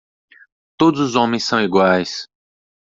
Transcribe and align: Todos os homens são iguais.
Todos 0.79 0.99
os 0.99 1.15
homens 1.15 1.43
são 1.45 1.61
iguais. 1.61 2.27